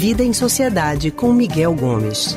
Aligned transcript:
Vida 0.00 0.22
em 0.22 0.32
Sociedade 0.32 1.10
com 1.10 1.30
Miguel 1.30 1.76
Gomes. 1.76 2.34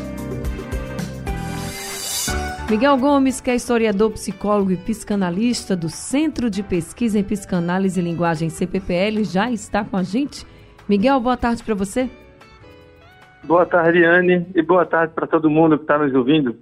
Miguel 2.69 2.97
Gomes, 2.97 3.39
que 3.39 3.49
é 3.49 3.55
historiador, 3.55 4.11
psicólogo 4.11 4.73
e 4.73 4.75
psicanalista 4.75 5.73
do 5.73 5.87
Centro 5.87 6.49
de 6.49 6.61
Pesquisa 6.61 7.17
em 7.17 7.23
Psicanálise 7.23 8.01
e 8.01 8.03
Linguagem 8.03 8.49
CPPL, 8.49 9.23
já 9.23 9.49
está 9.49 9.85
com 9.85 9.95
a 9.95 10.03
gente. 10.03 10.45
Miguel, 10.89 11.21
boa 11.21 11.37
tarde 11.37 11.63
para 11.63 11.73
você. 11.73 12.09
Boa 13.45 13.65
tarde, 13.65 14.03
Anne, 14.03 14.45
e 14.53 14.61
boa 14.61 14.85
tarde 14.85 15.13
para 15.13 15.25
todo 15.25 15.49
mundo 15.49 15.77
que 15.77 15.85
está 15.85 15.97
nos 15.97 16.13
ouvindo. 16.13 16.57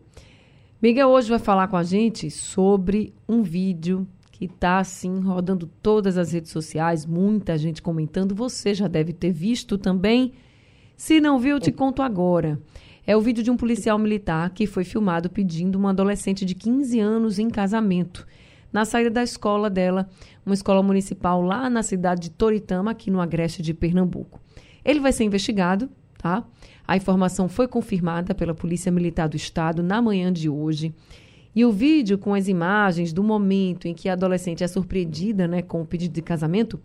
Miguel 0.80 1.10
hoje 1.10 1.32
vai 1.32 1.40
falar 1.40 1.68
com 1.68 1.78
a 1.78 1.84
gente 1.84 2.30
sobre 2.30 3.12
um 3.28 3.42
vídeo 3.42 4.08
que 4.32 4.46
está 4.46 4.78
assim 4.78 5.20
rodando 5.20 5.66
todas 5.82 6.16
as 6.16 6.32
redes 6.32 6.52
sociais, 6.52 7.08
muita 7.08 7.58
gente 7.58 7.82
comentando. 7.82 8.36
Você 8.36 8.76
já 8.76 8.88
deve 8.88 9.14
ter 9.14 9.32
visto 9.32 9.80
também. 9.80 10.34
Se 11.02 11.20
não 11.20 11.40
viu, 11.40 11.56
eu 11.56 11.60
te 11.60 11.72
conto 11.72 12.04
agora. 12.04 12.62
É 13.08 13.18
o 13.18 13.22
vídeo 13.22 13.44
de 13.44 13.50
um 13.50 13.58
policial 13.58 13.98
militar 13.98 14.52
que 14.52 14.68
foi 14.68 14.84
filmado 14.84 15.32
pedindo 15.32 15.76
uma 15.76 15.90
adolescente 15.90 16.46
de 16.46 16.54
15 16.54 17.00
anos 17.00 17.40
em 17.40 17.50
casamento 17.50 18.28
na 18.72 18.86
saída 18.86 19.10
da 19.10 19.24
escola 19.24 19.68
dela, 19.68 20.08
uma 20.46 20.54
escola 20.54 20.84
municipal 20.84 21.42
lá 21.42 21.72
na 21.72 21.82
cidade 21.82 22.22
de 22.22 22.30
Toritama, 22.30 22.92
aqui 22.92 23.10
no 23.10 23.20
Agreste 23.20 23.64
de 23.64 23.74
Pernambuco. 23.74 24.40
Ele 24.86 25.00
vai 25.00 25.12
ser 25.12 25.24
investigado, 25.24 25.90
tá? 26.20 26.46
A 26.88 26.96
informação 26.96 27.50
foi 27.50 27.68
confirmada 27.68 28.36
pela 28.36 28.54
Polícia 28.54 28.92
Militar 28.92 29.28
do 29.28 29.36
Estado 29.36 29.82
na 29.82 30.04
manhã 30.04 30.32
de 30.32 30.50
hoje. 30.50 30.94
E 31.56 31.66
o 31.66 31.72
vídeo 31.72 32.20
com 32.20 32.32
as 32.32 32.48
imagens 32.48 33.12
do 33.12 33.24
momento 33.24 33.88
em 33.88 33.96
que 33.96 34.08
a 34.08 34.14
adolescente 34.14 34.64
é 34.64 34.68
surpreendida 34.68 35.48
né, 35.48 35.64
com 35.64 35.82
o 35.82 35.86
pedido 35.86 36.14
de 36.14 36.22
casamento 36.22 36.80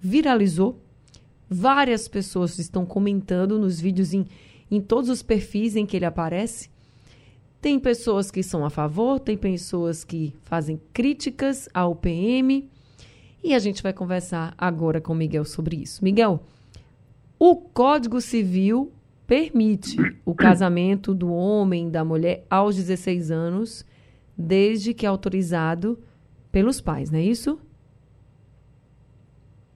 viralizou. 0.00 0.83
Várias 1.48 2.08
pessoas 2.08 2.58
estão 2.58 2.86
comentando 2.86 3.58
nos 3.58 3.80
vídeos 3.80 4.14
em, 4.14 4.26
em 4.70 4.80
todos 4.80 5.10
os 5.10 5.22
perfis 5.22 5.76
em 5.76 5.86
que 5.86 5.96
ele 5.96 6.04
aparece. 6.04 6.70
Tem 7.60 7.78
pessoas 7.78 8.30
que 8.30 8.42
são 8.42 8.64
a 8.64 8.70
favor, 8.70 9.18
tem 9.18 9.36
pessoas 9.36 10.04
que 10.04 10.34
fazem 10.42 10.80
críticas 10.92 11.68
ao 11.72 11.94
PM. 11.94 12.68
E 13.42 13.54
a 13.54 13.58
gente 13.58 13.82
vai 13.82 13.92
conversar 13.92 14.54
agora 14.56 15.00
com 15.00 15.12
o 15.12 15.16
Miguel 15.16 15.44
sobre 15.44 15.76
isso. 15.76 16.02
Miguel, 16.02 16.42
o 17.38 17.56
Código 17.56 18.20
Civil 18.20 18.92
permite 19.26 19.96
o 20.24 20.34
casamento 20.34 21.14
do 21.14 21.32
homem 21.32 21.88
e 21.88 21.90
da 21.90 22.04
mulher 22.04 22.44
aos 22.48 22.76
16 22.76 23.30
anos 23.30 23.84
desde 24.36 24.92
que 24.92 25.06
autorizado 25.06 25.98
pelos 26.50 26.80
pais, 26.80 27.10
não 27.10 27.18
é 27.18 27.22
isso? 27.22 27.58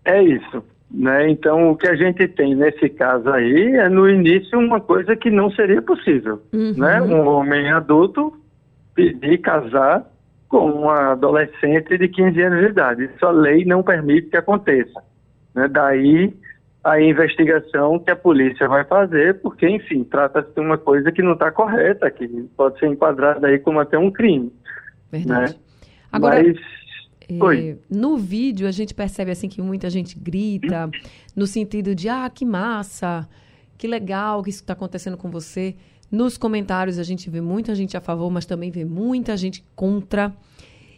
É 0.04 0.22
isso. 0.22 0.62
Né? 0.90 1.30
Então, 1.30 1.70
o 1.70 1.76
que 1.76 1.86
a 1.86 1.94
gente 1.94 2.26
tem 2.28 2.54
nesse 2.54 2.88
caso 2.88 3.28
aí 3.30 3.74
é, 3.76 3.88
no 3.88 4.08
início, 4.08 4.58
uma 4.58 4.80
coisa 4.80 5.14
que 5.14 5.30
não 5.30 5.50
seria 5.50 5.82
possível. 5.82 6.42
Uhum. 6.52 6.74
Né? 6.76 7.02
Um 7.02 7.26
homem 7.26 7.70
adulto 7.70 8.32
pedir 8.94 9.38
casar 9.38 10.04
com 10.48 10.70
uma 10.70 11.12
adolescente 11.12 11.98
de 11.98 12.08
15 12.08 12.42
anos 12.42 12.60
de 12.60 12.70
idade. 12.70 13.04
Isso 13.04 13.26
a 13.26 13.30
lei 13.30 13.64
não 13.64 13.82
permite 13.82 14.30
que 14.30 14.36
aconteça. 14.36 15.02
Né? 15.54 15.68
Daí 15.68 16.32
a 16.82 17.00
investigação 17.00 17.98
que 17.98 18.10
a 18.10 18.16
polícia 18.16 18.66
vai 18.66 18.84
fazer, 18.84 19.40
porque, 19.40 19.68
enfim, 19.68 20.04
trata-se 20.04 20.54
de 20.54 20.60
uma 20.60 20.78
coisa 20.78 21.12
que 21.12 21.22
não 21.22 21.34
está 21.34 21.50
correta, 21.50 22.10
que 22.10 22.26
pode 22.56 22.78
ser 22.78 22.86
enquadrada 22.86 23.46
aí 23.46 23.58
como 23.58 23.78
até 23.78 23.98
um 23.98 24.10
crime. 24.10 24.50
Verdade. 25.12 25.52
Né? 25.52 25.58
Agora, 26.10 26.42
Mas, 26.42 26.56
é, 27.28 27.76
no 27.90 28.16
vídeo 28.16 28.66
a 28.66 28.70
gente 28.70 28.94
percebe 28.94 29.30
assim 29.30 29.48
que 29.48 29.60
muita 29.60 29.90
gente 29.90 30.18
grita 30.18 30.90
no 31.36 31.46
sentido 31.46 31.94
de 31.94 32.08
ah, 32.08 32.30
que 32.30 32.44
massa, 32.44 33.28
que 33.76 33.86
legal 33.86 34.42
que 34.42 34.50
isso 34.50 34.62
está 34.62 34.72
acontecendo 34.72 35.16
com 35.16 35.30
você. 35.30 35.76
Nos 36.10 36.38
comentários 36.38 36.98
a 36.98 37.02
gente 37.02 37.28
vê 37.28 37.40
muita 37.40 37.74
gente 37.74 37.96
a 37.96 38.00
favor, 38.00 38.30
mas 38.30 38.46
também 38.46 38.70
vê 38.70 38.84
muita 38.84 39.36
gente 39.36 39.62
contra. 39.76 40.34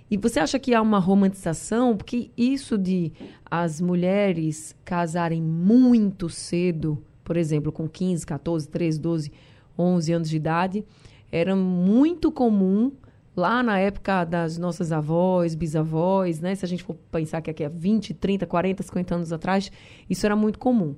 E 0.09 0.17
você 0.17 0.39
acha 0.39 0.59
que 0.59 0.73
há 0.73 0.81
uma 0.81 0.99
romantização? 0.99 1.97
Porque 1.97 2.31
isso 2.37 2.79
de 2.79 3.13
as 3.51 3.81
mulheres 3.81 4.75
casarem 4.85 5.43
muito 5.43 6.29
cedo, 6.29 7.03
por 7.25 7.37
exemplo, 7.37 7.73
com 7.73 7.89
15, 7.89 8.25
14, 8.25 8.69
13, 8.69 9.01
12, 9.01 9.33
11 9.79 10.13
anos 10.13 10.31
de 10.31 10.37
idade, 10.37 10.85
era 11.31 11.55
muito 11.57 12.31
comum 12.31 12.93
lá 13.37 13.63
na 13.63 13.79
época 13.79 14.25
das 14.25 14.59
nossas 14.59 14.93
avós, 14.93 15.55
bisavós, 15.55 16.41
né? 16.41 16.55
Se 16.55 16.65
a 16.65 16.69
gente 16.69 16.83
for 16.83 16.95
pensar 17.11 17.41
que 17.41 17.51
aqui 17.51 17.65
é 17.65 17.69
20, 17.69 18.15
30, 18.15 18.47
40, 18.47 18.83
50 18.83 19.15
anos 19.15 19.33
atrás, 19.33 19.71
isso 20.09 20.27
era 20.27 20.37
muito 20.37 20.59
comum. 20.59 20.97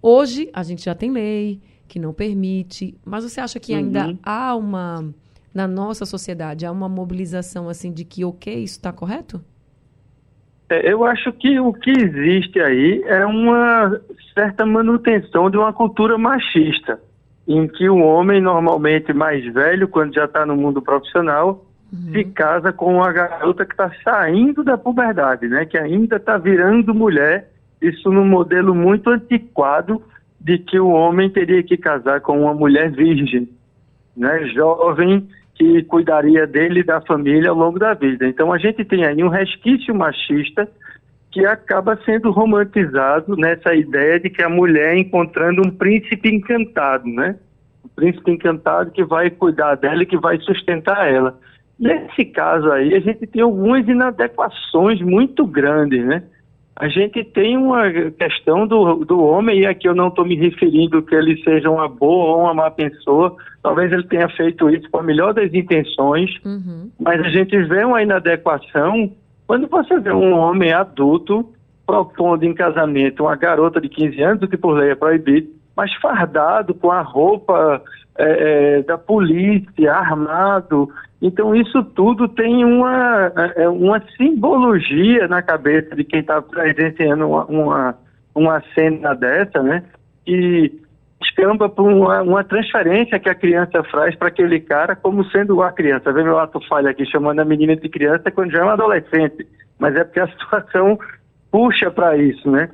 Hoje 0.00 0.50
a 0.52 0.62
gente 0.62 0.84
já 0.84 0.94
tem 0.94 1.10
lei 1.10 1.60
que 1.88 1.98
não 1.98 2.12
permite, 2.12 2.96
mas 3.04 3.24
você 3.24 3.40
acha 3.40 3.60
que 3.60 3.74
ainda 3.74 4.06
uhum. 4.06 4.18
há 4.22 4.56
uma 4.56 5.14
na 5.54 5.68
nossa 5.68 6.06
sociedade? 6.06 6.64
Há 6.64 6.72
uma 6.72 6.88
mobilização 6.88 7.68
assim 7.68 7.92
de 7.92 8.04
que, 8.04 8.24
ok, 8.24 8.52
isso 8.62 8.78
está 8.78 8.92
correto? 8.92 9.44
É, 10.70 10.90
eu 10.90 11.04
acho 11.04 11.32
que 11.34 11.60
o 11.60 11.72
que 11.72 11.90
existe 11.90 12.58
aí 12.58 13.02
é 13.06 13.26
uma 13.26 14.00
certa 14.32 14.64
manutenção 14.64 15.50
de 15.50 15.58
uma 15.58 15.72
cultura 15.72 16.16
machista, 16.16 16.98
em 17.46 17.66
que 17.66 17.88
o 17.88 17.98
homem, 17.98 18.40
normalmente 18.40 19.12
mais 19.12 19.44
velho, 19.52 19.88
quando 19.88 20.14
já 20.14 20.24
está 20.24 20.46
no 20.46 20.56
mundo 20.56 20.80
profissional, 20.80 21.64
uhum. 21.92 22.12
se 22.12 22.24
casa 22.24 22.72
com 22.72 22.96
uma 22.96 23.12
garota 23.12 23.64
que 23.64 23.72
está 23.72 23.90
saindo 24.04 24.62
da 24.62 24.78
puberdade, 24.78 25.48
né? 25.48 25.66
que 25.66 25.76
ainda 25.76 26.16
está 26.16 26.38
virando 26.38 26.94
mulher, 26.94 27.50
isso 27.80 28.10
num 28.10 28.24
modelo 28.24 28.74
muito 28.74 29.10
antiquado 29.10 30.02
de 30.40 30.58
que 30.58 30.78
o 30.78 30.88
homem 30.88 31.30
teria 31.30 31.62
que 31.62 31.76
casar 31.76 32.20
com 32.20 32.42
uma 32.42 32.54
mulher 32.54 32.90
virgem, 32.90 33.48
né? 34.16 34.46
jovem, 34.48 35.28
que 35.54 35.82
cuidaria 35.84 36.46
dele 36.46 36.80
e 36.80 36.84
da 36.84 37.00
família 37.00 37.50
ao 37.50 37.56
longo 37.56 37.78
da 37.78 37.92
vida. 37.94 38.26
Então 38.26 38.52
a 38.52 38.58
gente 38.58 38.84
tem 38.84 39.04
aí 39.04 39.22
um 39.22 39.28
resquício 39.28 39.94
machista 39.94 40.68
que 41.32 41.46
acaba 41.46 41.98
sendo 42.04 42.30
romantizado 42.30 43.34
nessa 43.36 43.74
ideia 43.74 44.20
de 44.20 44.28
que 44.28 44.42
a 44.42 44.50
mulher 44.50 44.96
encontrando 44.98 45.62
um 45.66 45.70
príncipe 45.70 46.28
encantado, 46.28 47.08
né? 47.08 47.36
Um 47.82 47.88
príncipe 47.88 48.30
encantado 48.30 48.90
que 48.90 49.02
vai 49.02 49.30
cuidar 49.30 49.76
dela 49.76 50.02
e 50.02 50.06
que 50.06 50.18
vai 50.18 50.38
sustentar 50.40 51.10
ela. 51.10 51.38
Nesse 51.80 52.26
caso 52.26 52.70
aí, 52.70 52.94
a 52.94 53.00
gente 53.00 53.26
tem 53.26 53.40
algumas 53.42 53.88
inadequações 53.88 55.00
muito 55.00 55.46
grandes, 55.46 56.04
né? 56.04 56.22
A 56.76 56.88
gente 56.88 57.24
tem 57.24 57.56
uma 57.56 57.90
questão 58.18 58.66
do, 58.66 59.04
do 59.04 59.22
homem, 59.22 59.60
e 59.60 59.66
aqui 59.66 59.88
eu 59.88 59.94
não 59.94 60.08
estou 60.08 60.24
me 60.24 60.34
referindo 60.36 61.02
que 61.02 61.14
ele 61.14 61.42
seja 61.42 61.70
uma 61.70 61.88
boa 61.88 62.36
ou 62.36 62.42
uma 62.42 62.54
má 62.54 62.70
pessoa, 62.70 63.36
talvez 63.62 63.92
ele 63.92 64.04
tenha 64.04 64.28
feito 64.30 64.68
isso 64.70 64.88
com 64.90 64.98
a 64.98 65.02
melhor 65.02 65.32
das 65.32 65.52
intenções, 65.52 66.30
uhum. 66.44 66.90
mas 66.98 67.20
a 67.20 67.28
gente 67.28 67.56
vê 67.64 67.84
uma 67.84 68.02
inadequação 68.02 69.12
quando 69.52 69.68
você 69.68 70.00
vê 70.00 70.10
um 70.10 70.32
homem 70.32 70.72
adulto 70.72 71.52
propondo 71.86 72.42
em 72.42 72.54
casamento 72.54 73.24
uma 73.24 73.36
garota 73.36 73.82
de 73.82 73.88
15 73.90 74.22
anos, 74.22 74.42
o 74.42 74.48
que 74.48 74.56
por 74.56 74.72
lei 74.72 74.92
é 74.92 74.94
proibido, 74.94 75.50
mas 75.76 75.92
fardado 75.96 76.72
com 76.72 76.90
a 76.90 77.02
roupa 77.02 77.82
é, 78.16 78.78
é, 78.78 78.82
da 78.82 78.96
polícia, 78.96 79.92
armado, 79.92 80.88
então, 81.20 81.54
isso 81.54 81.84
tudo 81.84 82.28
tem 82.28 82.64
uma, 82.64 83.30
é, 83.54 83.68
uma 83.68 84.02
simbologia 84.16 85.28
na 85.28 85.42
cabeça 85.42 85.94
de 85.94 86.02
quem 86.02 86.20
está 86.20 86.40
presenciando 86.40 87.28
uma, 87.28 87.44
uma, 87.44 87.94
uma, 88.34 88.62
cena 88.74 89.14
dessa, 89.14 89.62
né? 89.62 89.84
Que 90.24 90.81
escamba 91.32 91.68
por 91.68 91.90
uma, 91.90 92.22
uma 92.22 92.44
transferência 92.44 93.18
que 93.18 93.28
a 93.28 93.34
criança 93.34 93.82
faz 93.84 94.14
para 94.14 94.28
aquele 94.28 94.60
cara 94.60 94.94
como 94.94 95.24
sendo 95.30 95.62
a 95.62 95.72
criança. 95.72 96.12
Vê 96.12 96.22
meu 96.22 96.38
ato 96.38 96.60
falha 96.68 96.90
aqui, 96.90 97.04
chamando 97.06 97.40
a 97.40 97.44
menina 97.44 97.74
de 97.74 97.88
criança 97.88 98.30
quando 98.30 98.52
já 98.52 98.60
é 98.60 98.62
uma 98.62 98.74
adolescente. 98.74 99.46
Mas 99.78 99.96
é 99.96 100.04
porque 100.04 100.20
a 100.20 100.28
situação 100.38 100.98
puxa 101.50 101.90
para 101.90 102.16
isso, 102.16 102.50
né? 102.50 102.70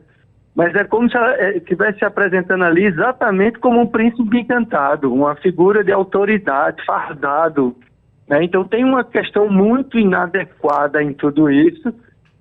Mas 0.55 0.75
é 0.75 0.83
como 0.85 1.09
se 1.09 1.17
ela 1.17 1.35
é, 1.37 1.57
estivesse 1.57 2.01
se 2.01 2.05
apresentando 2.05 2.65
ali 2.65 2.85
exatamente 2.85 3.59
como 3.61 3.81
um 3.81 3.87
príncipe 3.87 4.41
encantado, 4.41 5.13
uma 5.13 5.37
figura 5.37 5.85
de 5.85 5.93
autoridade, 5.93 6.85
fardado, 6.85 7.77
né? 8.29 8.43
Então 8.43 8.65
tem 8.65 8.85
uma 8.85 9.05
questão 9.05 9.49
muito 9.49 9.99
inadequada 9.99 11.03
em 11.03 11.13
tudo 11.13 11.51
isso 11.51 11.95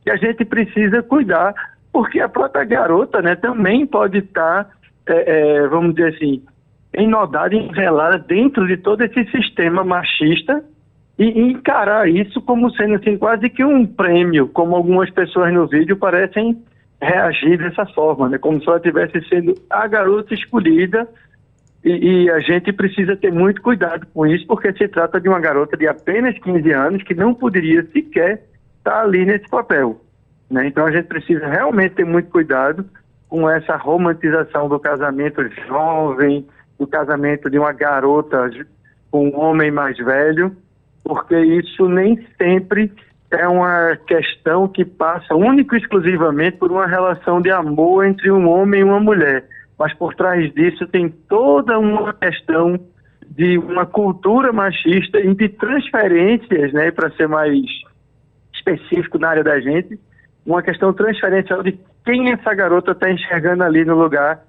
que 0.03 0.12
a 0.12 0.15
gente 0.15 0.44
precisa 0.45 1.03
cuidar, 1.03 1.53
porque 1.92 2.19
a 2.19 2.30
própria 2.30 2.63
garota 2.63 3.21
né, 3.21 3.36
também 3.36 3.86
pode 3.86 4.19
estar, 4.19 4.69
é, 5.07 5.24
é, 5.27 5.68
vamos 5.68 5.95
dizer 5.95 6.15
assim, 6.15 6.44
enodada, 6.94 7.56
envelada 7.56 8.18
dentro 8.18 8.68
de 8.68 8.77
todo 8.77 9.01
esse 9.01 9.24
sistema 9.31 9.83
machista 9.83 10.63
e 11.18 11.42
encarar 11.42 12.07
isso 12.07 12.42
como 12.42 12.71
sendo 12.71 12.95
assim, 12.95 13.18
quase 13.18 13.50
que 13.50 13.63
um 13.63 13.86
prêmio, 13.86 14.48
como 14.48 14.75
algumas 14.75 15.09
pessoas 15.09 15.54
no 15.54 15.68
vídeo 15.68 15.98
parecem 15.98 16.62
reagir 17.01 17.57
dessa 17.57 17.86
forma, 17.88 18.30
né? 18.30 18.38
como 18.38 18.59
se 18.59 18.68
ela 18.68 18.77
estivesse 18.77 19.21
sendo 19.27 19.54
a 19.69 19.88
garota 19.88 20.33
escolhida 20.33 21.07
e, 21.83 22.24
e, 22.24 22.30
a 22.31 22.39
gente 22.39 22.74
precisa 22.74 23.15
ter 23.15 23.31
muito 23.31 23.62
cuidado 23.62 24.06
com 24.13 24.25
isso, 24.25 24.45
porque 24.48 24.74
se 24.74 24.88
trata 24.88 25.21
de 25.21 25.30
uma 25.30 25.39
garota 25.39 25.77
de 25.77 25.88
apenas 25.88 26.38
15 26.39 26.71
anos 26.71 27.04
que 27.04 27.13
não 27.13 27.33
poderia 27.33 27.86
sequer 27.92 28.44
estar 28.77 29.01
ali 29.01 29.25
nesse 29.25 29.48
papel. 29.48 30.01
Né? 30.50 30.68
Então 30.68 30.86
a 30.86 30.92
gente 30.92 31.06
precisa 31.06 31.48
realmente 31.48 31.95
ter 31.95 32.06
muito 32.06 32.30
cuidado 32.30 32.83
com 33.29 33.50
essa 33.50 33.75
romantização 33.75 34.69
do 34.69 34.79
casamento 34.79 35.47
jovem, 35.68 36.45
do 36.79 36.88
casamento 36.88 37.50
de 37.50 37.59
uma 37.59 37.74
garota 37.74 38.50
com 39.12 39.29
um 39.29 39.39
homem 39.39 39.71
mais 39.71 39.97
velho, 39.97 40.56
porque 41.03 41.38
isso 41.38 41.88
nem 41.89 42.25
sempre 42.38 42.91
é 43.31 43.47
uma 43.47 43.97
questão 44.07 44.68
que 44.68 44.85
passa 44.85 45.35
único 45.35 45.75
e 45.75 45.79
exclusivamente 45.79 46.57
por 46.57 46.71
uma 46.71 46.88
relação 46.88 47.41
de 47.41 47.51
amor 47.51 48.06
entre 48.06 48.31
um 48.31 48.47
homem 48.47 48.81
e 48.81 48.83
uma 48.83 49.00
mulher. 49.00 49.45
Mas 49.77 49.94
por 49.94 50.15
trás 50.15 50.53
disso 50.53 50.88
tem 50.88 51.09
toda 51.09 51.77
uma 51.77 52.13
questão 52.13 52.80
de 53.30 53.57
uma 53.57 53.85
cultura 53.85 54.53
machista 54.53 55.19
e 55.19 55.33
de 55.35 55.50
transferências, 55.50 56.71
né, 56.71 56.91
para 56.91 57.12
ser 57.12 57.27
mais 57.27 57.59
específico 58.53 59.19
na 59.19 59.30
área 59.30 59.44
da 59.44 59.59
gente, 59.59 60.00
uma 60.45 60.63
questão 60.63 60.94
transferencial 60.94 61.62
de 61.62 61.77
quem 62.07 62.31
essa 62.31 62.54
garota 62.54 62.92
está 62.94 63.12
enxergando 63.12 63.65
ali 63.65 63.83
no 63.83 63.94
lugar 63.94 64.39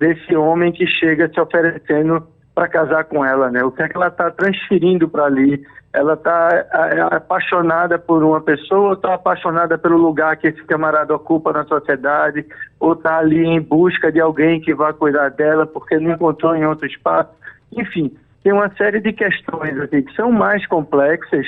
desse 0.00 0.34
homem 0.34 0.72
que 0.72 0.84
chega 0.84 1.30
se 1.32 1.40
oferecendo 1.40 2.26
para 2.52 2.66
casar 2.66 3.04
com 3.04 3.24
ela, 3.24 3.52
né? 3.52 3.62
O 3.62 3.70
que 3.70 3.82
é 3.82 3.88
que 3.88 3.96
ela 3.96 4.08
está 4.08 4.32
transferindo 4.32 5.08
para 5.08 5.26
ali? 5.26 5.64
Ela 5.92 6.14
está 6.14 6.48
é, 6.52 7.00
apaixonada 7.16 8.00
por 8.00 8.24
uma 8.24 8.40
pessoa, 8.40 8.88
ou 8.88 8.92
está 8.94 9.14
apaixonada 9.14 9.78
pelo 9.78 9.96
lugar 9.96 10.36
que 10.36 10.48
esse 10.48 10.60
camarada 10.64 11.14
ocupa 11.14 11.52
na 11.52 11.64
sociedade, 11.64 12.44
ou 12.80 12.94
está 12.94 13.18
ali 13.18 13.44
em 13.44 13.60
busca 13.60 14.10
de 14.10 14.20
alguém 14.20 14.60
que 14.60 14.74
vá 14.74 14.92
cuidar 14.92 15.30
dela 15.30 15.66
porque 15.66 15.96
não 16.00 16.10
encontrou 16.10 16.56
em 16.56 16.66
outro 16.66 16.84
espaço. 16.84 17.30
Enfim, 17.70 18.12
tem 18.42 18.52
uma 18.52 18.74
série 18.74 19.00
de 19.00 19.12
questões 19.12 19.78
aqui 19.80 20.02
que 20.02 20.14
são 20.16 20.32
mais 20.32 20.66
complexas 20.66 21.46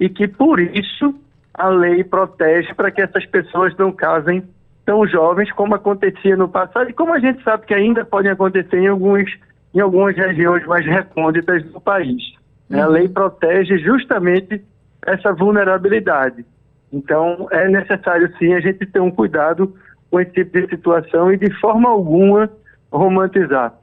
e 0.00 0.08
que 0.08 0.26
por 0.26 0.58
isso 0.58 1.14
a 1.52 1.68
lei 1.68 2.02
protege 2.02 2.72
para 2.72 2.90
que 2.90 3.02
essas 3.02 3.26
pessoas 3.26 3.76
não 3.76 3.92
casem 3.92 4.42
tão 4.84 5.06
jovens 5.06 5.50
como 5.52 5.74
acontecia 5.74 6.36
no 6.36 6.48
passado 6.48 6.90
e 6.90 6.92
como 6.92 7.12
a 7.12 7.20
gente 7.20 7.42
sabe 7.42 7.66
que 7.66 7.74
ainda 7.74 8.04
podem 8.04 8.30
acontecer 8.30 8.78
em 8.78 8.88
alguns 8.88 9.30
em 9.74 9.80
algumas 9.80 10.14
regiões 10.14 10.66
mais 10.66 10.84
recônditas 10.84 11.64
do 11.64 11.80
país. 11.80 12.22
Uhum. 12.68 12.82
A 12.82 12.86
lei 12.86 13.08
protege 13.08 13.78
justamente 13.78 14.62
essa 15.06 15.32
vulnerabilidade. 15.32 16.44
Então, 16.92 17.48
é 17.50 17.68
necessário 17.68 18.30
sim 18.38 18.52
a 18.52 18.60
gente 18.60 18.84
ter 18.84 19.00
um 19.00 19.10
cuidado 19.10 19.74
com 20.10 20.20
esse 20.20 20.32
tipo 20.32 20.60
de 20.60 20.68
situação 20.68 21.32
e 21.32 21.38
de 21.38 21.50
forma 21.58 21.88
alguma 21.88 22.50
romantizar. 22.92 23.74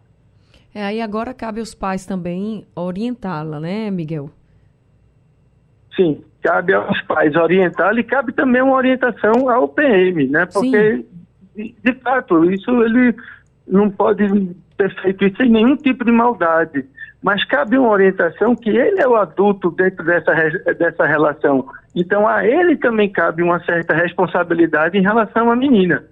É, 0.74 0.86
aí 0.86 1.02
agora 1.02 1.34
cabe 1.34 1.60
aos 1.60 1.74
pais 1.74 2.06
também 2.06 2.68
orientá-la, 2.75 3.60
né, 3.60 3.90
Miguel? 3.90 4.30
Sim, 6.00 6.24
cabe 6.42 6.74
aos 6.74 7.01
pais 7.01 7.36
orientá-la 7.36 8.00
e 8.00 8.04
cabe 8.04 8.31
também 8.31 8.62
uma 8.62 8.78
orientação 8.78 9.50
ao 9.50 9.68
PM, 9.68 10.28
né? 10.28 10.46
Porque, 10.46 11.06
de, 11.54 11.75
de, 11.84 11.94
fato, 12.01 12.50
isso 12.50 12.72
ele 12.84 13.13
não 13.68 13.90
pode 13.90 14.25
ter 14.78 14.96
feito 15.01 15.25
isso 15.25 15.36
sem 15.36 15.50
nenhum 15.50 15.75
tipo 15.75 16.06
de 16.06 16.12
maldade. 16.12 16.86
Mas 17.22 17.44
cabe 17.44 17.78
uma 17.78 17.90
orientação 17.90 18.56
que 18.56 18.69
ele 18.69 19.01
é 19.01 19.07
o 19.07 19.18
adulto 19.18 19.69
dentro 19.72 20.06
dessa, 20.06 20.34
dessa 20.74 21.06
relação. 21.06 21.68
Então, 21.94 22.25
a 22.25 22.48
ele 22.48 22.78
também 22.78 23.10
cabe 23.10 23.44
uma 23.44 23.60
certa 23.66 23.94
responsabilidade 23.94 24.98
em 24.98 25.02
relação 25.02 25.52
à 25.52 25.56
menina. 25.56 26.06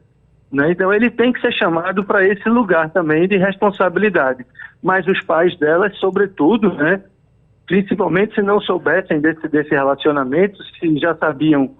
Né? 0.51 0.71
Então, 0.71 0.93
ele 0.93 1.09
tem 1.09 1.31
que 1.31 1.39
ser 1.39 1.53
chamado 1.53 2.03
para 2.03 2.27
esse 2.27 2.49
lugar 2.49 2.89
também 2.89 3.25
de 3.25 3.37
responsabilidade. 3.37 4.45
Mas 4.83 5.07
os 5.07 5.21
pais 5.21 5.57
dela, 5.57 5.89
sobretudo, 5.91 6.73
né, 6.73 7.01
principalmente 7.67 8.33
se 8.33 8.41
não 8.41 8.59
soubessem 8.61 9.19
desse, 9.19 9.47
desse 9.49 9.69
relacionamento, 9.69 10.57
se 10.63 10.97
já 10.97 11.15
sabiam 11.15 11.75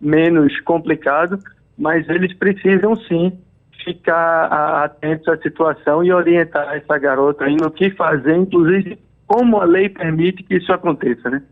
menos 0.00 0.60
complicado, 0.60 1.38
mas 1.78 2.08
eles 2.08 2.34
precisam 2.34 2.96
sim 2.96 3.38
ficar 3.84 4.84
atentos 4.84 5.28
à 5.28 5.38
situação 5.38 6.04
e 6.04 6.12
orientar 6.12 6.74
essa 6.76 6.98
garota 6.98 7.44
aí 7.44 7.56
no 7.56 7.70
que 7.70 7.90
fazer, 7.90 8.36
inclusive 8.36 8.98
como 9.26 9.58
a 9.58 9.64
lei 9.64 9.88
permite 9.88 10.42
que 10.42 10.56
isso 10.56 10.72
aconteça, 10.72 11.30
né? 11.30 11.42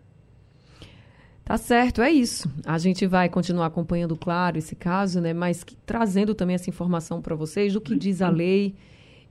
Tá 1.45 1.57
certo, 1.57 2.03
é 2.03 2.11
isso. 2.11 2.51
A 2.67 2.77
gente 2.77 3.07
vai 3.07 3.29
continuar 3.29 3.67
acompanhando, 3.67 4.17
claro, 4.17 4.59
esse 4.59 4.75
caso, 4.75 5.21
né? 5.21 5.33
Mas 5.33 5.63
que, 5.63 5.77
trazendo 5.77 6.35
também 6.35 6.55
essa 6.57 6.69
informação 6.69 7.23
para 7.23 7.37
vocês 7.37 7.73
do 7.73 7.81
que 7.81 7.95
diz 7.95 8.21
a 8.21 8.29
lei 8.29 8.75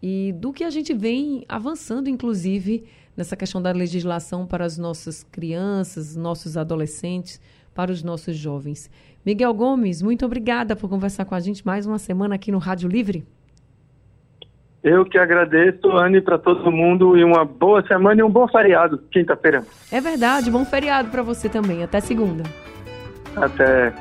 e 0.01 0.31
do 0.31 0.53
que 0.53 0.63
a 0.63 0.69
gente 0.69 0.93
vem 0.93 1.43
avançando, 1.49 2.07
inclusive, 2.07 2.85
nessa 3.15 3.35
questão 3.35 3.61
da 3.61 3.71
legislação 3.71 4.45
para 4.45 4.65
as 4.65 4.77
nossas 4.77 5.23
crianças, 5.23 6.15
nossos 6.15 6.57
adolescentes, 6.57 7.39
para 7.73 7.91
os 7.91 8.01
nossos 8.03 8.35
jovens. 8.35 8.89
Miguel 9.25 9.53
Gomes, 9.53 10.01
muito 10.01 10.25
obrigada 10.25 10.75
por 10.75 10.89
conversar 10.89 11.25
com 11.25 11.35
a 11.35 11.39
gente 11.39 11.65
mais 11.65 11.85
uma 11.85 11.99
semana 11.99 12.35
aqui 12.35 12.51
no 12.51 12.57
Rádio 12.57 12.87
Livre. 12.87 13.25
Eu 14.83 15.03
que 15.03 15.17
agradeço, 15.17 15.89
Anne, 15.91 16.21
para 16.21 16.37
todo 16.37 16.71
mundo 16.71 17.17
e 17.17 17.23
uma 17.23 17.43
boa 17.43 17.85
semana 17.87 18.21
e 18.21 18.23
um 18.23 18.29
bom 18.29 18.47
feriado, 18.47 18.99
quinta-feira. 19.09 19.65
É 19.91 19.99
verdade, 19.99 20.51
bom 20.51 20.63
feriado 20.63 21.09
para 21.09 21.23
você 21.23 21.49
também. 21.49 21.83
Até 21.83 21.99
segunda. 21.99 22.43
Até. 23.35 23.91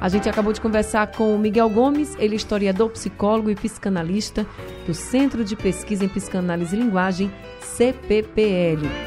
A 0.00 0.08
gente 0.08 0.28
acabou 0.28 0.52
de 0.52 0.60
conversar 0.60 1.08
com 1.08 1.34
o 1.34 1.38
Miguel 1.38 1.68
Gomes, 1.68 2.16
ele 2.18 2.32
é 2.34 2.36
historiador, 2.36 2.90
psicólogo 2.90 3.50
e 3.50 3.54
psicanalista 3.54 4.46
do 4.86 4.94
Centro 4.94 5.44
de 5.44 5.54
Pesquisa 5.54 6.04
em 6.04 6.08
Psicanálise 6.08 6.74
e 6.74 6.78
Linguagem, 6.78 7.30
CPPL. 7.60 9.00